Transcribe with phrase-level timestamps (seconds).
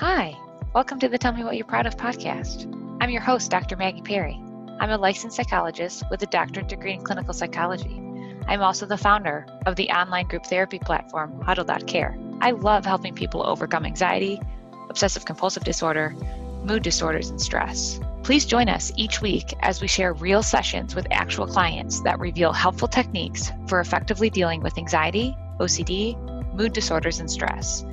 [0.00, 0.36] Hi,
[0.74, 2.72] welcome to the Tell Me What You're Proud of podcast.
[3.00, 3.74] I'm your host, Dr.
[3.74, 4.40] Maggie Perry.
[4.78, 8.00] I'm a licensed psychologist with a doctorate degree in clinical psychology.
[8.46, 12.16] I'm also the founder of the online group therapy platform, Huddle.care.
[12.40, 14.40] I love helping people overcome anxiety,
[14.88, 16.14] obsessive compulsive disorder,
[16.62, 17.98] mood disorders, and stress.
[18.22, 22.52] Please join us each week as we share real sessions with actual clients that reveal
[22.52, 26.16] helpful techniques for effectively dealing with anxiety, OCD,
[26.54, 27.84] mood disorders, and stress.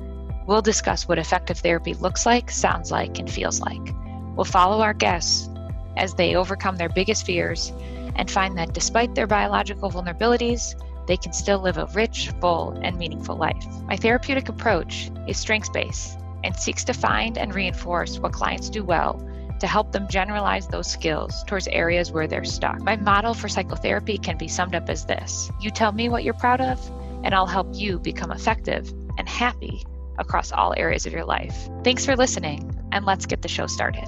[0.46, 3.92] We'll discuss what effective therapy looks like, sounds like, and feels like.
[4.36, 5.48] We'll follow our guests
[5.96, 7.72] as they overcome their biggest fears
[8.14, 12.96] and find that despite their biological vulnerabilities, they can still live a rich, full, and
[12.96, 13.66] meaningful life.
[13.88, 18.84] My therapeutic approach is strengths based and seeks to find and reinforce what clients do
[18.84, 19.20] well
[19.58, 22.80] to help them generalize those skills towards areas where they're stuck.
[22.82, 26.34] My model for psychotherapy can be summed up as this You tell me what you're
[26.34, 26.78] proud of,
[27.24, 29.84] and I'll help you become effective and happy
[30.18, 31.68] across all areas of your life.
[31.84, 34.06] Thanks for listening, and let's get the show started.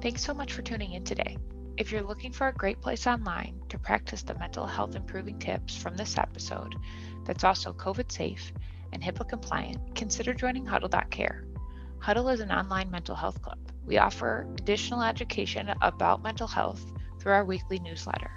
[0.00, 1.36] Thanks so much for tuning in today.
[1.76, 5.76] If you're looking for a great place online to practice the mental health improving tips
[5.76, 6.74] from this episode
[7.24, 8.52] that's also COVID safe
[8.92, 11.44] and HIPAA compliant, consider joining Huddle.care.
[11.98, 13.58] Huddle is an online mental health club.
[13.86, 16.84] We offer additional education about mental health
[17.18, 18.30] through our weekly newsletter.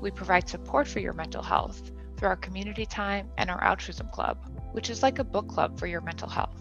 [0.00, 4.38] We provide support for your mental health through our community time and our altruism club,
[4.74, 6.60] which is like a book club for your mental health.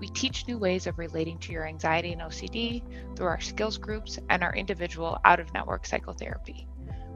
[0.00, 2.82] We teach new ways of relating to your anxiety and OCD
[3.16, 6.66] through our skills groups and our individual out of network psychotherapy.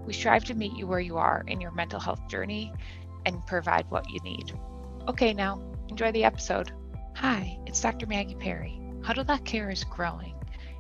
[0.07, 2.73] We strive to meet you where you are in your mental health journey
[3.27, 4.53] and provide what you need.
[5.09, 6.73] Okay, now enjoy the episode.
[7.17, 8.07] Hi, it's Dr.
[8.07, 8.81] Maggie Perry.
[9.03, 10.37] Huddle.care is growing.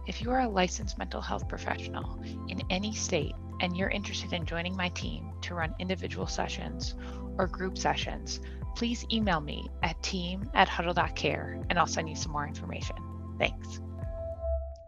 [0.06, 4.46] If you are a licensed mental health professional in any state and you're interested in
[4.46, 6.94] joining my team to run individual sessions
[7.38, 8.40] or group sessions,
[8.74, 12.96] please email me at team at huddle.care and I'll send you some more information.
[13.38, 13.80] Thanks.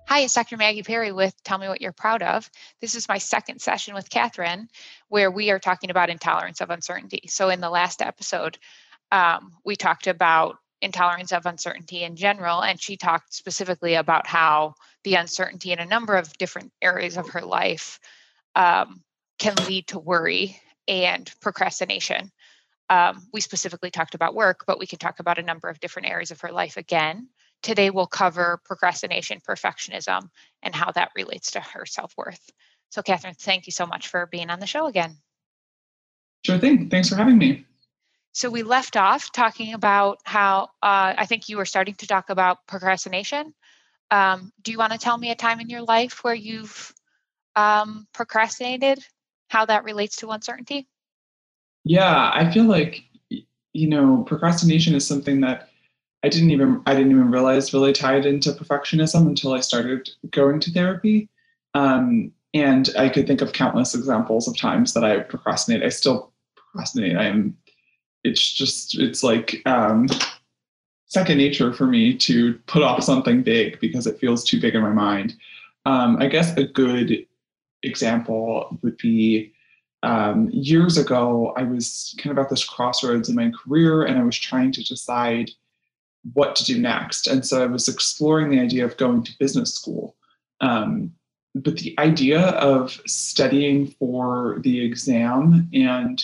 [0.08, 0.56] Hi, it's Dr.
[0.56, 2.50] Maggie Perry with Tell Me What You're Proud of.
[2.80, 4.68] This is my second session with Catherine
[5.08, 7.22] where we are talking about intolerance of uncertainty.
[7.28, 8.58] So, in the last episode,
[9.10, 14.74] um, we talked about intolerance of uncertainty in general, and she talked specifically about how
[15.04, 17.98] the uncertainty in a number of different areas of her life
[18.54, 19.02] um,
[19.38, 22.30] can lead to worry and procrastination.
[22.90, 26.08] Um, we specifically talked about work, but we can talk about a number of different
[26.08, 27.28] areas of her life again.
[27.62, 30.28] Today, we'll cover procrastination, perfectionism,
[30.62, 32.50] and how that relates to her self worth.
[32.90, 35.16] So, Catherine, thank you so much for being on the show again.
[36.44, 36.90] Sure thing.
[36.90, 37.64] Thanks for having me.
[38.32, 42.30] So, we left off talking about how uh, I think you were starting to talk
[42.30, 43.54] about procrastination.
[44.10, 46.92] Um, do you want to tell me a time in your life where you've
[47.56, 48.98] um, procrastinated,
[49.48, 50.86] how that relates to uncertainty?
[51.84, 53.02] Yeah, I feel like
[53.72, 55.70] you know procrastination is something that
[56.22, 60.60] I didn't even I didn't even realize really tied into perfectionism until I started going
[60.60, 61.28] to therapy.
[61.74, 65.82] Um, and I could think of countless examples of times that I procrastinate.
[65.82, 67.16] I still procrastinate.
[67.16, 67.56] I am.
[68.24, 70.06] It's just it's like um,
[71.06, 74.82] second nature for me to put off something big because it feels too big in
[74.82, 75.34] my mind.
[75.86, 77.26] Um, I guess a good
[77.82, 79.52] example would be
[80.02, 84.24] um, years ago, I was kind of at this crossroads in my career and I
[84.24, 85.50] was trying to decide
[86.34, 87.26] what to do next.
[87.26, 90.16] And so I was exploring the idea of going to business school.
[90.60, 91.12] Um,
[91.54, 96.22] but the idea of studying for the exam and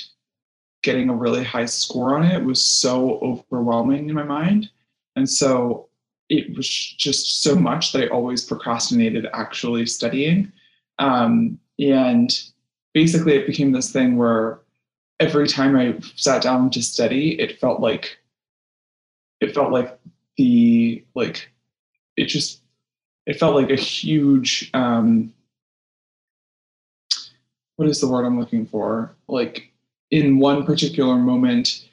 [0.83, 4.71] getting a really high score on it was so overwhelming in my mind.
[5.17, 5.89] And so
[6.29, 10.53] it was just so much that I always procrastinated actually studying.
[10.99, 12.37] Um, and
[12.95, 14.61] basically it became this thing where
[15.21, 18.19] every time I sat down to study, it felt like
[19.41, 19.99] it felt like
[20.37, 21.51] the like
[22.17, 22.61] it just
[23.27, 25.33] it felt like a huge um
[27.77, 29.15] what is the word I'm looking for?
[29.29, 29.73] Like
[30.11, 31.88] in one particular moment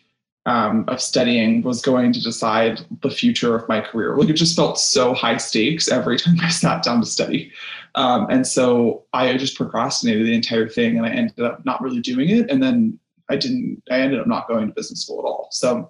[0.46, 4.16] um, of studying was going to decide the future of my career.
[4.16, 7.52] Like it just felt so high stakes every time I sat down to study.
[7.96, 12.02] Um, and so I just procrastinated the entire thing and I ended up not really
[12.02, 12.50] doing it.
[12.50, 13.00] And then
[13.30, 15.48] I didn't, I ended up not going to business school at all.
[15.52, 15.90] So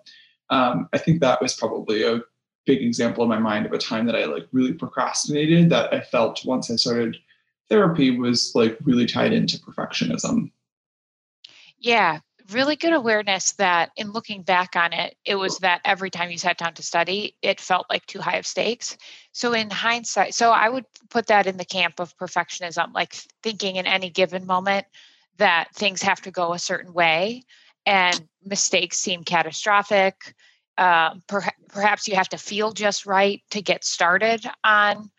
[0.50, 2.22] um, I think that was probably a
[2.66, 6.02] big example in my mind of a time that I like really procrastinated that I
[6.02, 7.18] felt once I started
[7.70, 10.52] therapy was like really tied into perfectionism.
[11.78, 12.20] Yeah,
[12.52, 16.38] really good awareness that in looking back on it, it was that every time you
[16.38, 18.98] sat down to study, it felt like too high of stakes.
[19.32, 23.14] So, in hindsight, so I would put that in the camp of perfectionism, like
[23.44, 24.86] thinking in any given moment
[25.38, 27.44] that things have to go a certain way
[27.86, 30.36] and mistakes seem catastrophic.
[30.78, 35.10] uh, per- perhaps you have to feel just right to get started on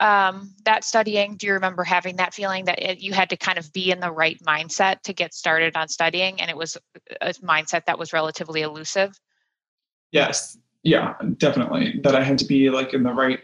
[0.00, 1.36] um, that studying?
[1.36, 4.00] Do you remember having that feeling that it, you had to kind of be in
[4.00, 6.76] the right mindset to get started on studying, and it was
[7.20, 9.18] a mindset that was relatively elusive?
[10.10, 12.00] Yes, yeah, definitely.
[12.02, 13.40] That I had to be like in the right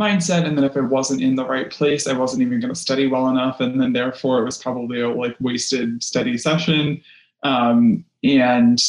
[0.00, 2.80] mindset, and then if I wasn't in the right place, I wasn't even going to
[2.80, 7.02] study well enough, and then therefore it was probably a like wasted study session.
[7.42, 8.82] Um, and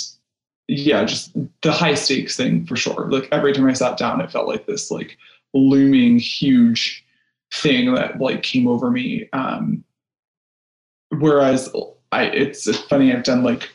[0.68, 3.12] yeah, just the high stakes thing for sure.
[3.12, 5.18] Like every time I sat down, it felt like this like
[5.54, 7.06] looming huge
[7.54, 9.30] thing that like came over me.
[9.34, 9.84] Um,
[11.10, 11.74] whereas
[12.12, 13.70] I, it's funny, I've done like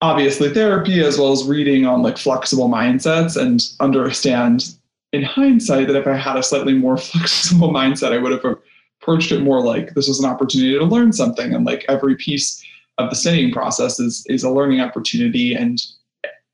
[0.00, 4.74] obviously therapy as well as reading on like flexible mindsets and understand
[5.12, 8.58] in hindsight that if I had a slightly more flexible mindset, I would have
[9.00, 11.54] approached it more like this was an opportunity to learn something.
[11.54, 12.64] And like every piece
[12.98, 15.80] of the studying process is is a learning opportunity and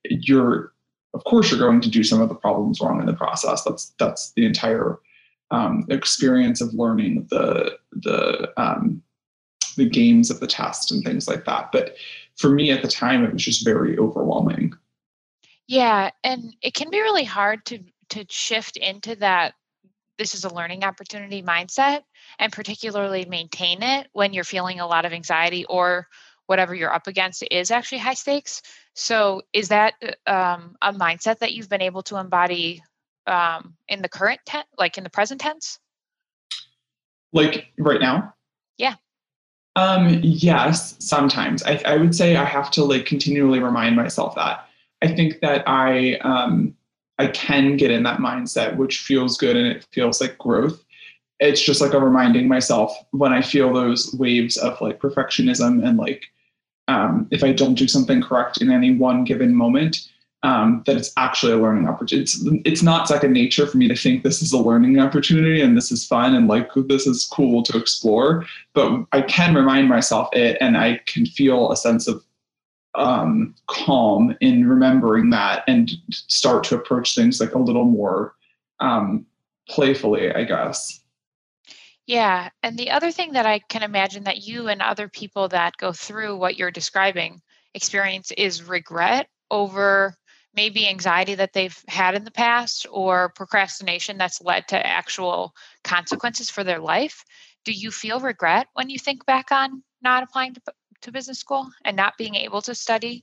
[0.04, 0.72] you're
[1.14, 3.62] of course you're going to do some of the problems wrong in the process.
[3.64, 4.98] That's that's the entire
[5.50, 9.02] um, experience of learning the the um,
[9.76, 11.72] the games of the test and things like that.
[11.72, 11.96] But
[12.36, 14.72] for me at the time, it was just very overwhelming.
[15.66, 17.80] Yeah, and it can be really hard to
[18.10, 19.54] to shift into that.
[20.18, 22.02] This is a learning opportunity mindset,
[22.38, 26.08] and particularly maintain it when you're feeling a lot of anxiety or
[26.50, 28.60] whatever you're up against is actually high stakes.
[28.94, 29.94] So, is that
[30.26, 32.82] uh, um, a mindset that you've been able to embody
[33.28, 35.78] um, in the current tense, like in the present tense?
[37.32, 38.34] Like right now?
[38.78, 38.96] Yeah.
[39.76, 41.62] Um, yes, sometimes.
[41.62, 44.66] I, I would say I have to like continually remind myself that.
[45.02, 46.74] I think that I um,
[47.20, 50.82] I can get in that mindset, which feels good and it feels like growth.
[51.38, 55.96] It's just like a reminding myself when I feel those waves of like perfectionism and
[55.96, 56.24] like
[56.90, 60.08] um, if I don't do something correct in any one given moment,
[60.42, 62.22] um, that it's actually a learning opportunity.
[62.22, 65.76] It's, it's not second nature for me to think this is a learning opportunity and
[65.76, 68.44] this is fun and like this is cool to explore.
[68.72, 72.24] But I can remind myself it and I can feel a sense of
[72.96, 78.34] um, calm in remembering that and start to approach things like a little more
[78.80, 79.26] um,
[79.68, 81.00] playfully, I guess.
[82.10, 82.48] Yeah.
[82.64, 85.92] And the other thing that I can imagine that you and other people that go
[85.92, 87.40] through what you're describing
[87.72, 90.16] experience is regret over
[90.52, 95.54] maybe anxiety that they've had in the past or procrastination that's led to actual
[95.84, 97.24] consequences for their life.
[97.64, 100.60] Do you feel regret when you think back on not applying to,
[101.02, 103.22] to business school and not being able to study?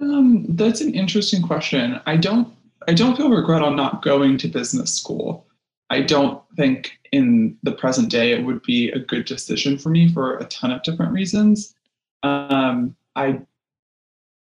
[0.00, 2.00] Um, that's an interesting question.
[2.06, 2.56] I don't
[2.88, 5.46] I don't feel regret on not going to business school.
[5.90, 10.12] I don't think in the present day it would be a good decision for me
[10.12, 11.74] for a ton of different reasons.
[12.22, 13.40] Um, I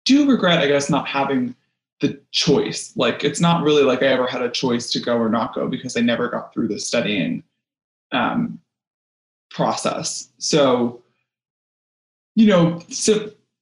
[0.05, 1.55] do regret, I guess, not having
[2.01, 2.93] the choice.
[2.97, 5.69] Like, it's not really like I ever had a choice to go or not go
[5.69, 7.43] because I never got through the studying
[8.13, 8.61] um,
[9.51, 10.31] process.
[10.39, 11.03] So,
[12.35, 12.83] you know,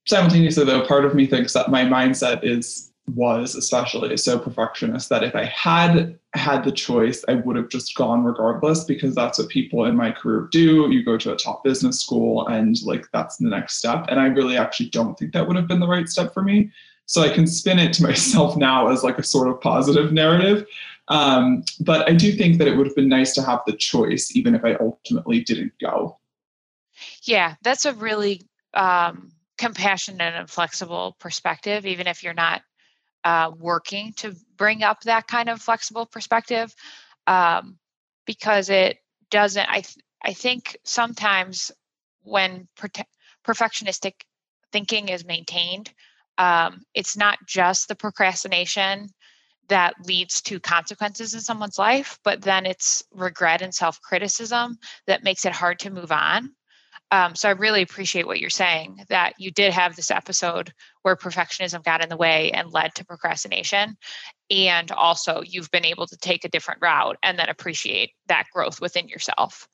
[0.06, 5.22] simultaneously, though, part of me thinks that my mindset is was especially so perfectionist that
[5.22, 9.48] if I had had the choice, I would have just gone regardless because that's what
[9.48, 10.90] people in my career do.
[10.90, 14.06] You go to a top business school and like that's the next step.
[14.08, 16.70] And I really actually don't think that would have been the right step for me.
[17.06, 20.66] So I can spin it to myself now as like a sort of positive narrative.
[21.08, 24.34] Um, but I do think that it would have been nice to have the choice,
[24.34, 26.18] even if I ultimately didn't go.
[27.22, 28.42] Yeah, that's a really
[28.74, 32.62] um, compassionate and flexible perspective, even if you're not
[33.26, 36.72] uh, working to bring up that kind of flexible perspective
[37.26, 37.76] um,
[38.24, 38.98] because it
[39.30, 41.72] doesn't i th- i think sometimes
[42.22, 42.68] when
[43.44, 44.12] perfectionistic
[44.70, 45.90] thinking is maintained
[46.38, 49.08] um, it's not just the procrastination
[49.68, 54.78] that leads to consequences in someone's life but then it's regret and self-criticism
[55.08, 56.52] that makes it hard to move on
[57.12, 60.72] um, so I really appreciate what you're saying that you did have this episode
[61.02, 63.96] where perfectionism got in the way and led to procrastination.
[64.50, 68.80] And also, you've been able to take a different route and then appreciate that growth
[68.80, 69.68] within yourself.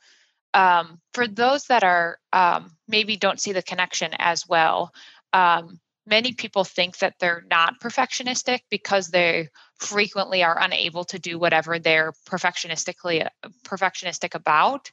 [0.54, 4.92] Um, for those that are um, maybe don't see the connection as well,
[5.32, 9.48] um, many people think that they're not perfectionistic because they
[9.78, 13.26] frequently are unable to do whatever they're perfectionistically
[13.64, 14.90] perfectionistic about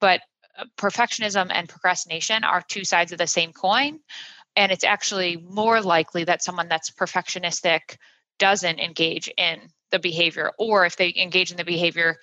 [0.00, 0.20] but
[0.76, 4.00] perfectionism and procrastination are two sides of the same coin.
[4.56, 7.96] And it's actually more likely that someone that's perfectionistic
[8.38, 12.16] doesn't engage in the behavior, or if they engage in the behavior,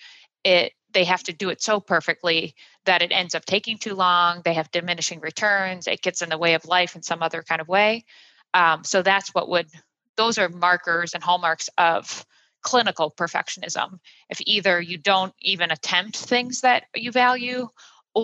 [0.44, 4.42] it they have to do it so perfectly that it ends up taking too long.
[4.44, 5.86] They have diminishing returns.
[5.86, 8.06] It gets in the way of life in some other kind of way.
[8.54, 9.68] Um, so that's what would
[10.16, 12.26] those are markers and hallmarks of
[12.62, 14.00] clinical perfectionism.
[14.30, 17.68] If either you don't even attempt things that you value,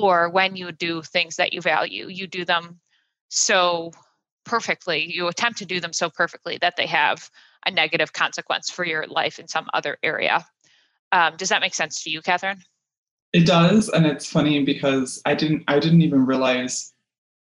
[0.01, 2.79] or when you do things that you value, you do them
[3.29, 3.91] so
[4.43, 7.29] perfectly, you attempt to do them so perfectly that they have
[7.67, 10.43] a negative consequence for your life in some other area.
[11.11, 12.63] Um, does that make sense to you, Catherine?
[13.33, 16.93] It does, and it's funny because I didn't I didn't even realize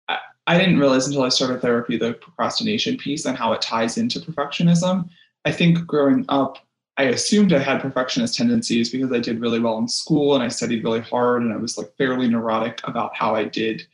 [0.09, 3.97] I, I didn't realize until I started therapy the procrastination piece and how it ties
[3.97, 5.09] into perfectionism.
[5.47, 6.59] I think growing up,
[6.99, 10.49] I assumed I had perfectionist tendencies because I did really well in school and I
[10.49, 13.87] studied really hard and I was like fairly neurotic about how I did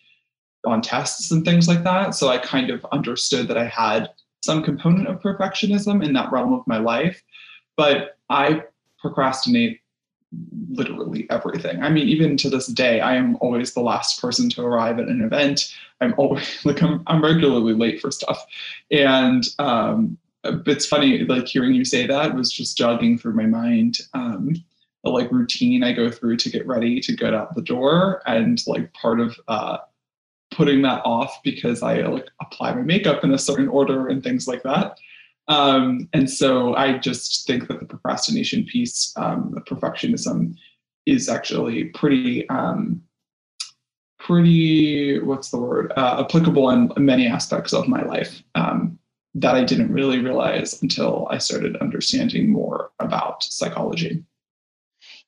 [0.65, 2.15] on tests and things like that.
[2.15, 4.11] So I kind of understood that I had
[4.45, 7.23] some component of perfectionism in that realm of my life.
[7.77, 8.63] But I
[9.01, 9.81] procrastinate
[10.71, 11.83] literally everything.
[11.83, 15.09] I mean, even to this day, I am always the last person to arrive at
[15.09, 15.75] an event.
[16.01, 18.45] I'm always like I'm, I'm regularly late for stuff,
[18.91, 23.99] and um, it's funny like hearing you say that was just jogging through my mind.
[24.15, 24.55] Um,
[25.05, 28.61] the like routine I go through to get ready to get out the door, and
[28.67, 29.79] like part of uh,
[30.53, 34.47] putting that off because I like apply my makeup in a certain order and things
[34.47, 34.99] like that.
[35.49, 40.55] Um, and so I just think that the procrastination piece, um, the perfectionism,
[41.05, 43.03] is actually pretty, um,
[44.19, 48.97] pretty what's the word uh, applicable in many aspects of my life um,
[49.35, 54.25] that I didn't really realize until I started understanding more about psychology.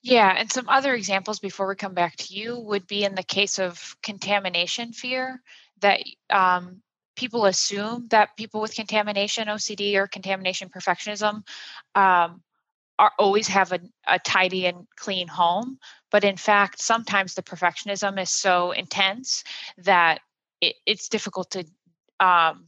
[0.02, 3.22] Yeah, and some other examples before we come back to you would be in the
[3.22, 5.42] case of contamination fear
[5.80, 6.82] that um,
[7.16, 11.42] people assume that people with contamination OCD or contamination perfectionism
[11.94, 12.42] um,
[12.98, 15.78] are always have a, a, tidy and clean home,
[16.10, 19.42] but in fact, sometimes the perfectionism is so intense
[19.78, 20.20] that
[20.60, 21.64] it, it's difficult to
[22.20, 22.66] um,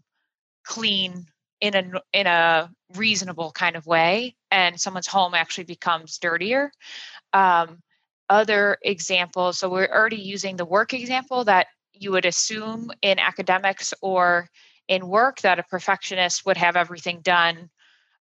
[0.66, 1.26] clean
[1.61, 6.70] in a in a reasonable kind of way, and someone's home actually becomes dirtier
[7.32, 7.78] um,
[8.28, 9.58] other examples.
[9.58, 14.49] So we're already using the work example that you would assume in academics or
[14.88, 17.70] in work that a perfectionist would have everything done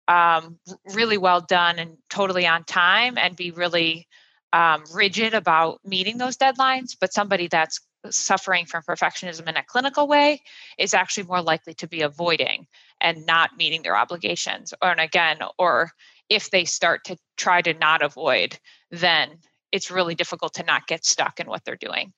[0.07, 0.59] um,
[0.93, 4.07] really well done and totally on time and be really
[4.51, 6.95] um, rigid about meeting those deadlines.
[6.99, 7.79] But somebody that's
[8.09, 10.41] suffering from perfectionism in a clinical way
[10.77, 12.67] is actually more likely to be avoiding
[13.01, 14.73] and not meeting their obligations.
[14.81, 15.91] Or, and again, or
[16.29, 18.57] if they start to try to not avoid,
[18.91, 19.29] then
[19.71, 22.13] it's really difficult to not get stuck in what they're doing.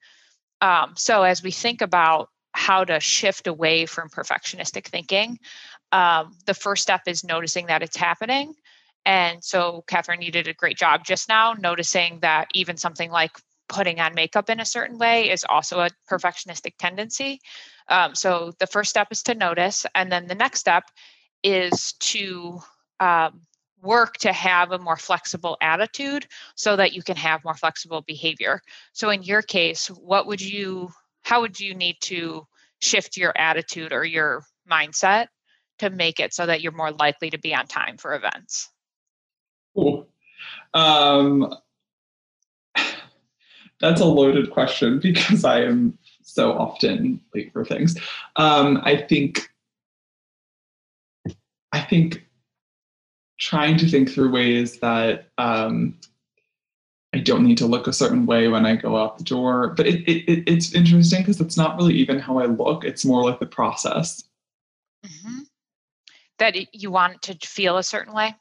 [0.62, 5.40] Um, so, as we think about how to shift away from perfectionistic thinking,
[5.92, 8.54] um, the first step is noticing that it's happening.
[9.06, 13.32] And so, Catherine, you did a great job just now noticing that even something like
[13.68, 17.40] putting on makeup in a certain way is also a perfectionistic tendency.
[17.88, 19.86] Um, so, the first step is to notice.
[19.94, 20.84] And then the next step
[21.44, 22.60] is to
[23.00, 23.42] um,
[23.86, 28.62] work to have a more flexible attitude so that you can have more flexible behavior.
[28.94, 30.90] So in your case, what would you
[31.22, 32.46] how would you need to
[32.82, 35.28] shift your attitude or your mindset
[35.80, 38.70] to make it so that you're more likely to be on time for events?
[39.78, 40.06] Ooh.
[40.74, 41.54] Um,
[43.80, 47.98] that's a loaded question because I am so often late for things.
[48.36, 49.50] Um, I think
[51.72, 52.26] I think
[53.40, 55.98] trying to think through ways that um,
[57.14, 59.70] I don't need to look a certain way when I go out the door.
[59.70, 63.24] But it, it, it's interesting because it's not really even how I look, it's more
[63.24, 64.24] like the process.
[65.06, 65.40] Mm-hmm.
[66.40, 68.36] That you want to feel a certain way?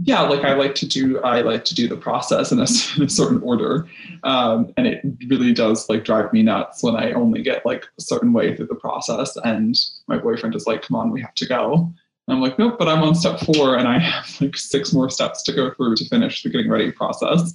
[0.00, 3.02] Yeah, like I like to do, I like to do the process in a, in
[3.02, 3.88] a certain order,
[4.22, 8.02] um, and it really does like drive me nuts when I only get like a
[8.02, 9.76] certain way through the process, and
[10.06, 11.92] my boyfriend is like, "Come on, we have to go,"
[12.28, 15.42] I'm like, nope, but I'm on step four and I have like six more steps
[15.44, 17.54] to go through to finish the getting ready process.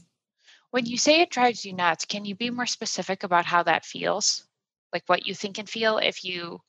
[0.72, 3.86] When you say it drives you nuts, can you be more specific about how that
[3.86, 4.44] feels?
[4.92, 6.60] Like what you think and feel if you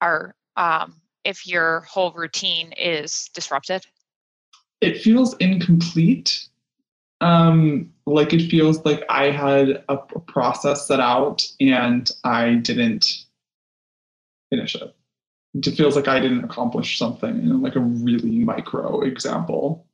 [0.00, 3.84] are, um, if your whole routine is disrupted?
[4.82, 6.48] It feels incomplete.
[7.20, 13.24] Um, like it feels like I had a, process set out and I didn't
[14.50, 14.94] finish it
[15.54, 19.86] it feels like I didn't accomplish something in like a really micro example.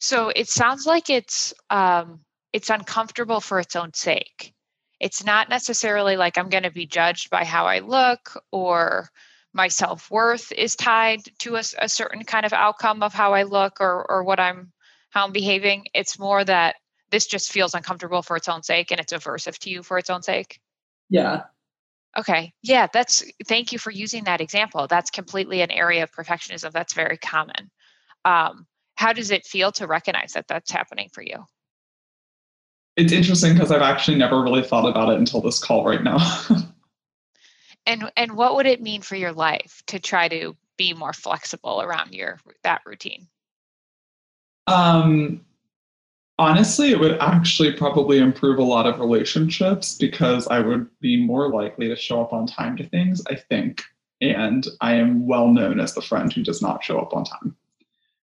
[0.00, 2.20] So it sounds like it's um,
[2.52, 4.54] it's uncomfortable for its own sake.
[5.00, 9.08] It's not necessarily like I'm going to be judged by how I look or
[9.52, 13.44] my self worth is tied to a, a, certain kind of outcome of how I
[13.44, 14.72] look or or what I'm
[15.10, 15.86] how I'm behaving.
[15.94, 16.76] It's more that
[17.10, 20.10] this just feels uncomfortable for its own sake and it's aversive to you for its
[20.10, 20.60] own sake.
[21.08, 21.44] Yeah.
[22.16, 22.52] Okay.
[22.62, 24.86] Yeah, that's thank you for using that example.
[24.88, 27.70] That's completely an area of perfectionism that's very common.
[28.24, 31.44] Um, how does it feel to recognize that that's happening for you?
[32.96, 36.18] It's interesting because I've actually never really thought about it until this call right now.
[37.88, 41.82] and and what would it mean for your life to try to be more flexible
[41.82, 43.26] around your that routine?
[44.68, 45.40] Um,
[46.38, 51.50] honestly, it would actually probably improve a lot of relationships because I would be more
[51.50, 53.82] likely to show up on time to things, I think.
[54.20, 57.56] And I am well known as the friend who does not show up on time.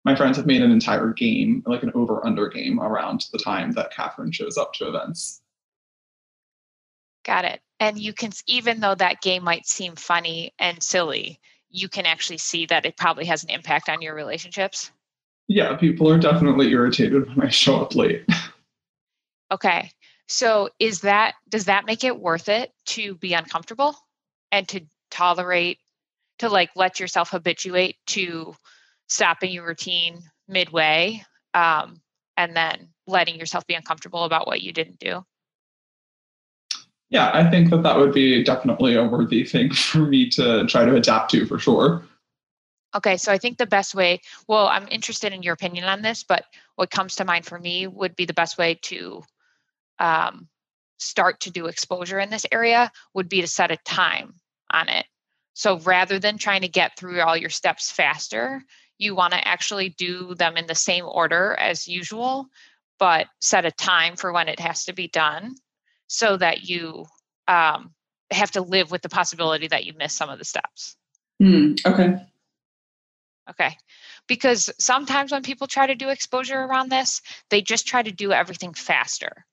[0.04, 3.72] My friends have made an entire game, like an over under game, around the time
[3.72, 5.40] that Catherine shows up to events.
[7.24, 7.60] Got it.
[7.84, 11.38] And you can, even though that game might seem funny and silly,
[11.68, 14.90] you can actually see that it probably has an impact on your relationships.
[15.48, 18.24] Yeah, people are definitely irritated when I show up late.
[19.52, 19.90] okay.
[20.28, 23.94] So is that does that make it worth it to be uncomfortable
[24.50, 25.76] and to tolerate
[26.38, 28.56] to like let yourself habituate to
[29.10, 31.22] stopping your routine midway
[31.52, 32.00] um,
[32.38, 35.22] and then letting yourself be uncomfortable about what you didn't do?
[37.14, 40.84] Yeah, I think that that would be definitely a worthy thing for me to try
[40.84, 42.02] to adapt to for sure.
[42.96, 46.24] Okay, so I think the best way, well, I'm interested in your opinion on this,
[46.24, 46.44] but
[46.74, 49.22] what comes to mind for me would be the best way to
[50.00, 50.48] um,
[50.98, 54.34] start to do exposure in this area would be to set a time
[54.72, 55.06] on it.
[55.52, 58.60] So rather than trying to get through all your steps faster,
[58.98, 62.48] you want to actually do them in the same order as usual,
[62.98, 65.54] but set a time for when it has to be done
[66.14, 67.06] so that you
[67.48, 67.92] um,
[68.30, 70.96] have to live with the possibility that you miss some of the steps.
[71.42, 72.22] Mm, okay.
[73.50, 73.76] Okay.
[74.26, 78.32] Because sometimes when people try to do exposure around this, they just try to do
[78.32, 79.44] everything faster.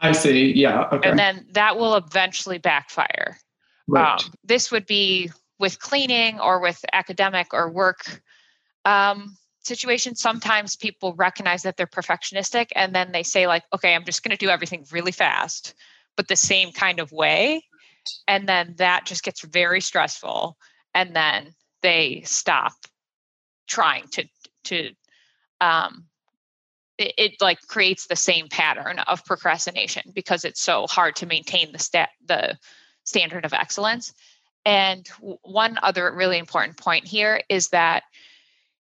[0.00, 0.52] I see.
[0.52, 0.88] Yeah.
[0.92, 1.10] Okay.
[1.10, 3.38] And then that will eventually backfire.
[3.86, 4.24] Right.
[4.24, 8.22] Um, this would be with cleaning or with academic or work
[8.84, 10.20] um, situations.
[10.20, 14.36] Sometimes people recognize that they're perfectionistic and then they say, like, okay, I'm just going
[14.36, 15.74] to do everything really fast,
[16.16, 17.62] but the same kind of way.
[18.26, 20.56] And then that just gets very stressful.
[20.94, 22.72] And then they stop
[23.66, 24.24] trying to
[24.64, 24.90] to
[25.60, 26.06] um,
[26.96, 31.72] it, it, like creates the same pattern of procrastination because it's so hard to maintain
[31.72, 32.56] the stat the
[33.04, 34.12] standard of excellence
[34.64, 35.06] and
[35.42, 38.02] one other really important point here is that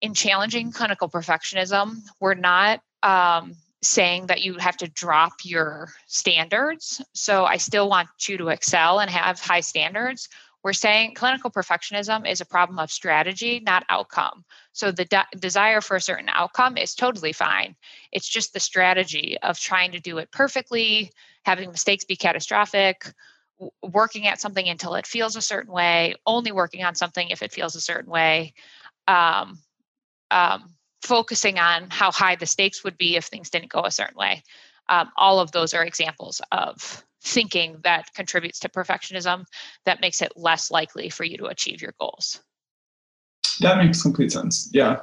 [0.01, 7.01] in challenging clinical perfectionism we're not um, saying that you have to drop your standards
[7.13, 10.27] so i still want you to excel and have high standards
[10.63, 14.45] we're saying clinical perfectionism is a problem of strategy, not outcome.
[14.73, 17.75] So the de- desire for a certain outcome is totally fine.
[18.11, 21.11] It's just the strategy of trying to do it perfectly,
[21.43, 23.11] having mistakes be catastrophic,
[23.57, 27.41] w- working at something until it feels a certain way, only working on something if
[27.41, 28.53] it feels a certain way,
[29.07, 29.57] um,
[30.31, 34.17] um, focusing on how high the stakes would be if things didn't go a certain
[34.17, 34.43] way.
[34.89, 39.45] Um, all of those are examples of thinking that contributes to perfectionism
[39.85, 42.41] that makes it less likely for you to achieve your goals.
[43.59, 44.69] That makes complete sense.
[44.73, 45.01] Yeah.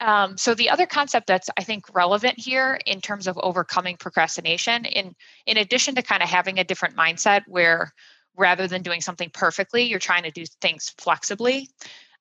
[0.00, 4.84] Um, so the other concept that's I think relevant here in terms of overcoming procrastination,
[4.84, 5.14] in
[5.46, 7.92] in addition to kind of having a different mindset where
[8.36, 11.68] rather than doing something perfectly, you're trying to do things flexibly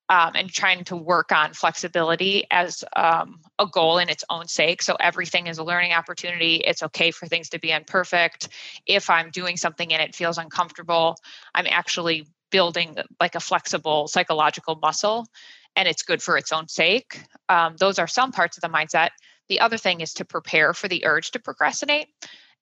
[0.10, 4.82] um, and trying to work on flexibility as um, a goal in its own sake.
[4.82, 6.56] So everything is a learning opportunity.
[6.56, 8.50] It's okay for things to be imperfect.
[8.86, 11.16] If I'm doing something and it feels uncomfortable,
[11.56, 15.26] I'm actually building like a flexible psychological muscle
[15.76, 17.20] and it's good for its own sake.
[17.50, 19.10] Um, those are some parts of the mindset.
[19.50, 22.08] The other thing is to prepare for the urge to procrastinate.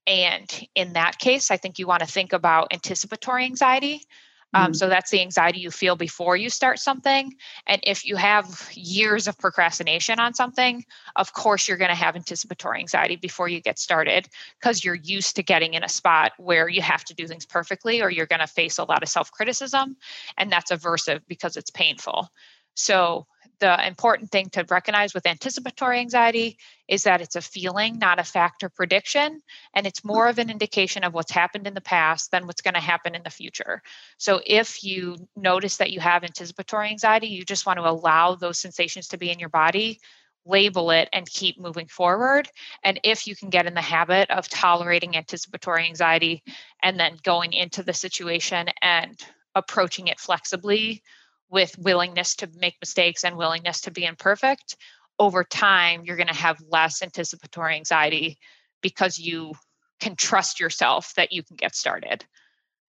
[0.08, 4.04] And in that case, I think you want to think about anticipatory anxiety.
[4.54, 4.74] Um, mm-hmm.
[4.74, 7.34] So that's the anxiety you feel before you start something.
[7.68, 10.86] And if you have years of procrastination on something,
[11.16, 14.28] of course you're going to have anticipatory anxiety before you get started
[14.60, 18.02] because you're used to getting in a spot where you have to do things perfectly
[18.02, 19.96] or you're going to face a lot of self criticism.
[20.38, 22.30] And that's aversive because it's painful.
[22.74, 23.28] So
[23.62, 28.24] the important thing to recognize with anticipatory anxiety is that it's a feeling, not a
[28.24, 29.40] fact or prediction.
[29.76, 32.74] And it's more of an indication of what's happened in the past than what's going
[32.74, 33.82] to happen in the future.
[34.18, 38.58] So if you notice that you have anticipatory anxiety, you just want to allow those
[38.58, 40.00] sensations to be in your body,
[40.44, 42.50] label it, and keep moving forward.
[42.84, 46.44] And if you can get in the habit of tolerating anticipatory anxiety
[46.82, 51.04] and then going into the situation and approaching it flexibly
[51.52, 54.78] with willingness to make mistakes and willingness to be imperfect,
[55.20, 58.38] over time, you're going to have less anticipatory anxiety
[58.82, 59.54] because you
[60.00, 62.26] can trust yourself that you can get started.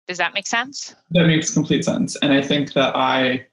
[0.08, 0.96] Does that make sense?
[1.12, 2.16] That makes complete sense.
[2.22, 3.48] And I think that I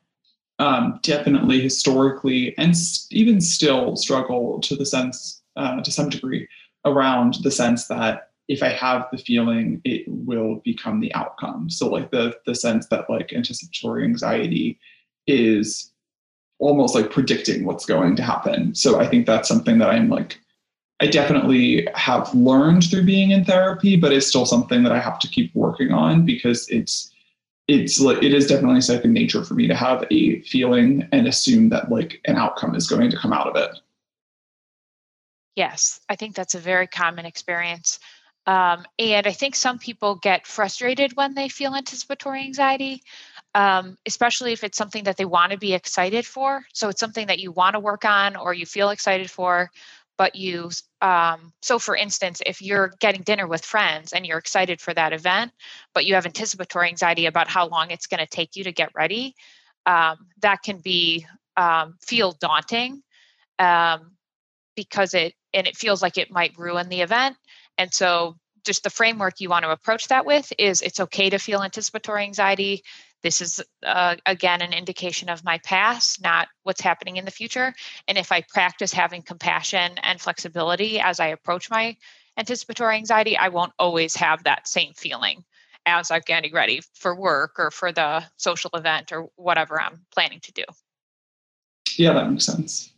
[0.58, 2.74] um, definitely historically and
[3.10, 6.48] even still struggle to the sense, uh, to some degree,
[6.84, 11.68] around the sense that if I have the feeling, it will become the outcome.
[11.68, 14.78] So, like the the sense that like anticipatory anxiety
[15.28, 15.92] is
[16.58, 18.74] almost like predicting what's going to happen.
[18.74, 20.40] So, I think that's something that I'm like
[21.00, 25.18] I definitely have learned through being in therapy, but it's still something that I have
[25.20, 27.12] to keep working on because it's
[27.68, 31.68] it's like it is definitely second nature for me to have a feeling and assume
[31.68, 33.70] that like an outcome is going to come out of it.
[35.54, 37.98] Yes, I think that's a very common experience.
[38.46, 43.02] Um, and I think some people get frustrated when they feel anticipatory anxiety,
[43.58, 46.62] um, especially if it's something that they want to be excited for.
[46.72, 49.68] So it's something that you want to work on or you feel excited for,
[50.16, 50.70] but you
[51.02, 55.12] um, so for instance if you're getting dinner with friends and you're excited for that
[55.12, 55.50] event
[55.92, 58.90] but you have anticipatory anxiety about how long it's going to take you to get
[58.94, 59.34] ready
[59.86, 63.02] um, that can be um, feel daunting
[63.58, 64.12] um,
[64.76, 67.36] because it and it feels like it might ruin the event
[67.76, 71.38] and so just the framework you want to approach that with is it's okay to
[71.38, 72.82] feel anticipatory anxiety
[73.22, 77.74] this is uh, again an indication of my past not what's happening in the future.
[78.06, 81.96] And if i practice having compassion and flexibility as i approach my
[82.36, 85.44] anticipatory anxiety i won't always have that same feeling
[85.86, 90.40] as i'm getting ready for work or for the social event or whatever i'm planning
[90.40, 90.64] to do.
[91.96, 92.92] Yeah that makes sense.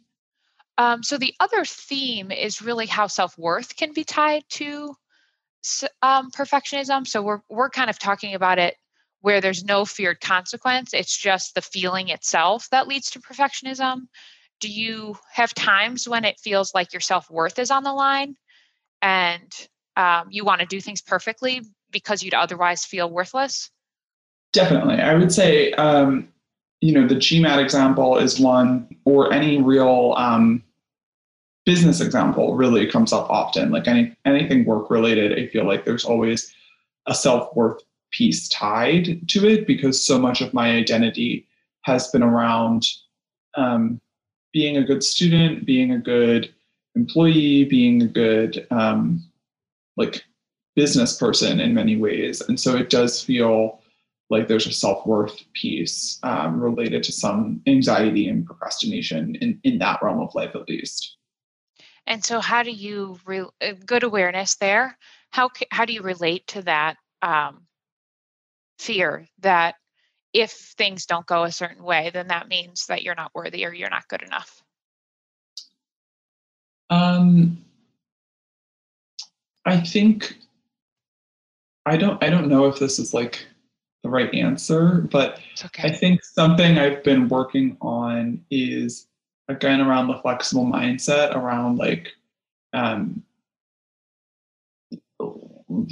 [0.78, 4.94] Um, so the other theme is really how self-worth can be tied to
[6.02, 7.06] um, perfectionism.
[7.06, 8.76] So we're, we're kind of talking about it
[9.20, 14.08] where there's no feared consequence, it's just the feeling itself that leads to perfectionism?
[14.60, 18.34] Do you have times when it feels like your self worth is on the line
[19.02, 19.52] and
[19.96, 23.70] um, you want to do things perfectly because you'd otherwise feel worthless?
[24.52, 24.96] Definitely.
[24.96, 26.28] I would say, um,
[26.80, 30.62] you know, the GMAT example is one, or any real um,
[31.66, 33.70] business example really comes up often.
[33.70, 36.52] Like any anything work related, I feel like there's always
[37.06, 41.46] a self worth piece tied to it because so much of my identity
[41.82, 42.86] has been around
[43.56, 44.00] um,
[44.52, 46.52] being a good student, being a good
[46.94, 49.22] employee, being a good um,
[49.96, 50.24] like
[50.76, 53.80] business person in many ways, and so it does feel
[54.30, 59.78] like there's a self worth piece um, related to some anxiety and procrastination in in
[59.78, 61.16] that realm of life at least.
[62.06, 64.96] And so, how do you re- uh, good awareness there?
[65.30, 67.66] How how do you relate to that um,
[68.80, 69.74] fear that
[70.32, 73.74] if things don't go a certain way, then that means that you're not worthy or
[73.74, 74.62] you're not good enough?
[76.88, 77.58] Um,
[79.64, 80.36] I think
[81.86, 83.46] I don't I don't know if this is like
[84.02, 85.88] the right answer, but okay.
[85.88, 89.06] I think something I've been working on is
[89.48, 92.08] again around the flexible mindset around like
[92.72, 93.22] um,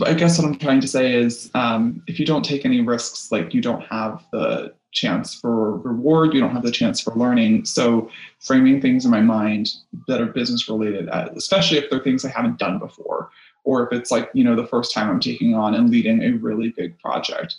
[0.04, 3.30] I guess what I'm trying to say is um, if you don't take any risks,
[3.30, 7.64] like you don't have the chance for reward, you don't have the chance for learning.
[7.64, 8.10] So
[8.40, 9.70] framing things in my mind
[10.08, 13.30] that are business related, uh, especially if they're things I haven't done before,
[13.64, 16.32] or if it's like, you know, the first time I'm taking on and leading a
[16.32, 17.54] really big project,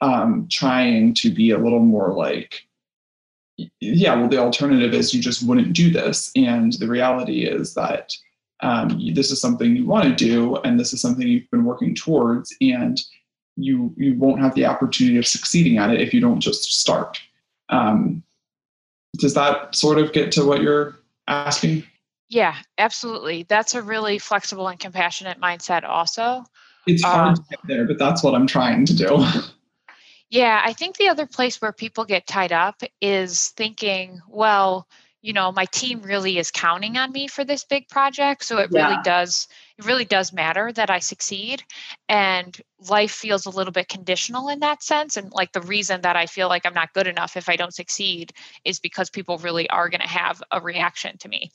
[0.00, 2.62] um, trying to be a little more like,
[3.78, 6.32] yeah, well, the alternative is you just wouldn't do this.
[6.34, 8.14] And the reality is that
[8.62, 11.94] um, this is something you want to do and this is something you've been working
[11.94, 13.00] towards and
[13.56, 17.20] you you won't have the opportunity of succeeding at it if you don't just start.
[17.68, 18.22] Um,
[19.18, 20.96] does that sort of get to what you're
[21.28, 21.84] asking?
[22.28, 23.44] Yeah absolutely.
[23.48, 26.44] That's a really flexible and compassionate mindset also.
[26.86, 29.24] It's hard um, to get there but that's what i'm trying to do.
[30.28, 34.86] Yeah i think the other place where people get tied up is thinking well
[35.22, 38.70] you know my team really is counting on me for this big project so it
[38.72, 38.88] yeah.
[38.88, 39.46] really does
[39.78, 41.62] it really does matter that i succeed
[42.08, 46.16] and life feels a little bit conditional in that sense and like the reason that
[46.16, 48.32] i feel like i'm not good enough if i don't succeed
[48.64, 51.50] is because people really are going to have a reaction to me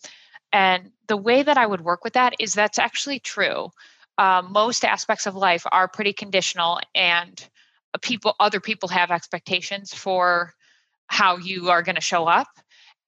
[0.54, 3.70] and the way that i would work with that is that's actually true
[4.18, 7.50] um, most aspects of life are pretty conditional and
[8.02, 10.54] people other people have expectations for
[11.08, 12.48] how you are going to show up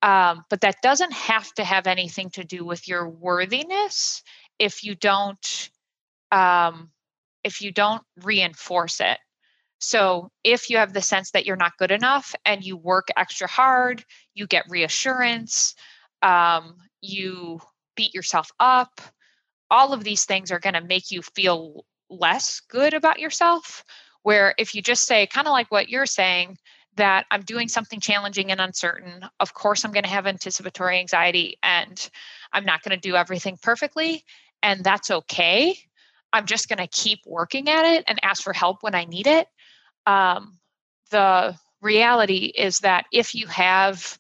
[0.02, 4.24] um, but that doesn't have to have anything to do with your worthiness
[4.60, 5.70] if you don't
[6.32, 6.92] um,
[7.44, 9.18] if you don't reinforce it.
[9.80, 13.48] So if you have the sense that you're not good enough and you work extra
[13.48, 15.76] hard you get reassurance
[16.24, 17.60] um, you
[17.96, 19.02] beat yourself up
[19.70, 23.84] all of these things are going to make you feel less good about yourself
[24.24, 26.58] Where if you just say, kind of like what you're saying,
[26.98, 31.58] that I'm doing something challenging and uncertain, of course I'm going to have anticipatory anxiety
[31.64, 32.10] and
[32.52, 34.24] I'm not going to do everything perfectly.
[34.62, 35.78] And that's okay.
[36.34, 39.28] I'm just going to keep working at it and ask for help when I need
[39.28, 39.48] it.
[40.06, 40.58] Um,
[41.10, 44.18] the reality is that if you have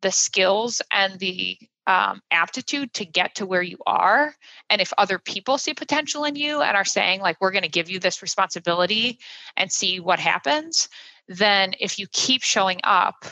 [0.00, 4.34] the skills and the um, aptitude to get to where you are,
[4.70, 7.68] and if other people see potential in you and are saying, like, we're going to
[7.68, 9.18] give you this responsibility
[9.56, 10.88] and see what happens,
[11.28, 13.24] then if you keep showing up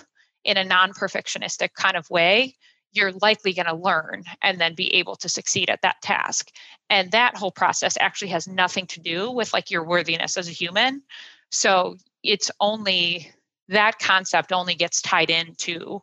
[0.44, 2.56] in a non perfectionistic kind of way,
[2.92, 6.50] you're likely going to learn and then be able to succeed at that task.
[6.88, 10.52] And that whole process actually has nothing to do with like your worthiness as a
[10.52, 11.02] human.
[11.50, 13.30] So it's only
[13.68, 16.02] that concept only gets tied into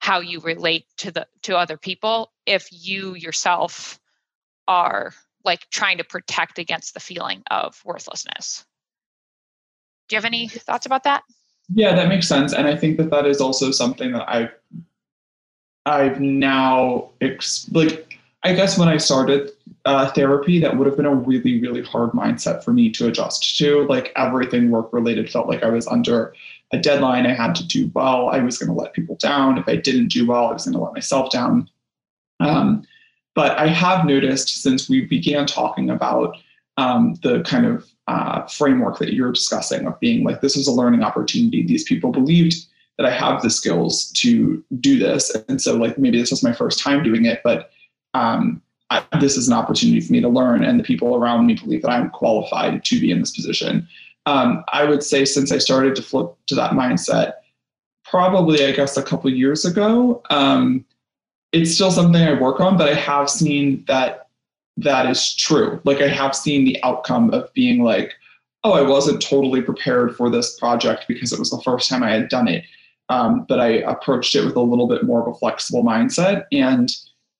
[0.00, 4.00] how you relate to the to other people if you yourself
[4.66, 5.12] are
[5.44, 8.64] like trying to protect against the feeling of worthlessness.
[10.08, 11.22] Do you have any thoughts about that?
[11.72, 14.52] Yeah, that makes sense, and I think that that is also something that I've
[15.86, 19.50] I've now ex- like I guess when I started
[19.84, 23.56] uh, therapy, that would have been a really really hard mindset for me to adjust
[23.58, 23.86] to.
[23.86, 26.34] Like everything work related felt like I was under
[26.72, 27.26] a deadline.
[27.26, 28.28] I had to do well.
[28.28, 29.58] I was going to let people down.
[29.58, 31.68] If I didn't do well, I was going to let myself down.
[32.38, 32.84] Um,
[33.34, 36.36] but I have noticed since we began talking about
[36.76, 40.72] um, the kind of uh, framework that you're discussing of being like, this is a
[40.72, 41.64] learning opportunity.
[41.64, 42.54] These people believed
[42.96, 45.34] that I have the skills to do this.
[45.48, 47.70] And so, like, maybe this was my first time doing it, but
[48.14, 50.64] um, I, this is an opportunity for me to learn.
[50.64, 53.88] And the people around me believe that I'm qualified to be in this position.
[54.26, 57.34] Um, I would say, since I started to flip to that mindset,
[58.04, 60.84] probably, I guess, a couple years ago, um,
[61.52, 64.28] it's still something I work on, but I have seen that
[64.76, 65.80] that is true.
[65.84, 68.14] Like I have seen the outcome of being like,
[68.64, 72.10] oh, I wasn't totally prepared for this project because it was the first time I
[72.10, 72.64] had done it.
[73.08, 76.88] Um, but I approached it with a little bit more of a flexible mindset, and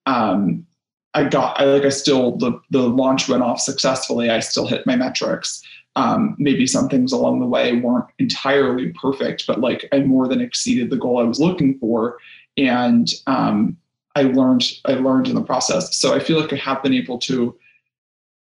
[0.05, 0.65] um,
[1.13, 4.29] I got I like I still the the launch went off successfully.
[4.29, 5.63] I still hit my metrics.
[5.97, 10.39] Um, maybe some things along the way weren't entirely perfect, but like I more than
[10.39, 12.17] exceeded the goal I was looking for,
[12.55, 13.75] and um,
[14.15, 15.95] I learned I learned in the process.
[15.97, 17.57] So I feel like I have been able to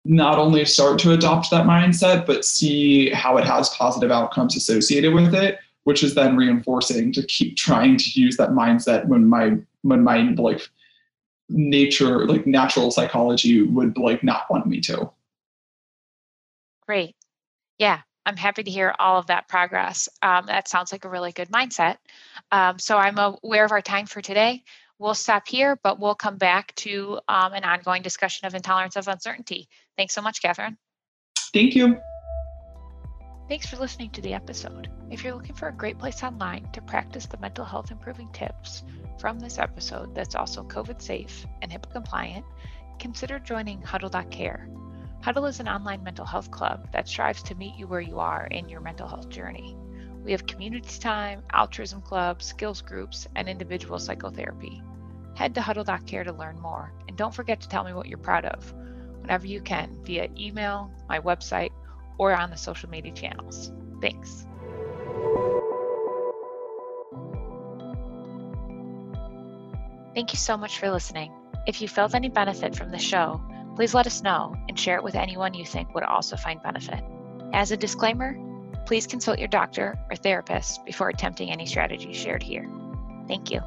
[0.05, 5.13] not only start to adopt that mindset, but see how it has positive outcomes associated
[5.13, 9.57] with it, which is then reinforcing to keep trying to use that mindset when my
[9.81, 10.69] when my like
[11.49, 15.09] nature like natural psychology would like not want me to.
[16.85, 17.15] Great.
[17.77, 20.09] Yeah, I'm happy to hear all of that progress.
[20.21, 21.97] Um, that sounds like a really good mindset.
[22.51, 24.63] Um, so I'm aware of our time for today
[24.99, 29.07] we'll stop here, but we'll come back to um, an ongoing discussion of intolerance of
[29.07, 29.67] uncertainty.
[29.97, 30.77] Thanks so much, Catherine.
[31.53, 31.97] Thank you.
[33.47, 34.89] Thanks for listening to the episode.
[35.11, 38.83] If you're looking for a great place online to practice the mental health improving tips
[39.19, 42.45] from this episode that's also COVID safe and HIPAA compliant,
[42.97, 44.67] consider joining Huddle.care.
[45.25, 48.45] Huddle is an online mental health club that strives to meet you where you are
[48.45, 49.75] in your mental health journey.
[50.23, 54.83] We have community time, altruism clubs, skills groups, and individual psychotherapy.
[55.33, 58.45] Head to huddle.care to learn more, and don't forget to tell me what you're proud
[58.45, 58.71] of
[59.21, 61.71] whenever you can via email, my website,
[62.19, 63.71] or on the social media channels.
[64.01, 64.45] Thanks.
[70.13, 71.33] Thank you so much for listening.
[71.65, 73.41] If you felt any benefit from the show,
[73.75, 77.03] please let us know and share it with anyone you think would also find benefit.
[77.53, 78.37] As a disclaimer,
[78.85, 82.69] Please consult your doctor or therapist before attempting any strategies shared here.
[83.27, 83.61] Thank you.